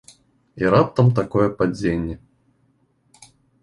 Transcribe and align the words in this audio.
І 0.63 0.71
раптам 0.75 1.13
такое 1.21 1.47
падзенне. 1.61 2.15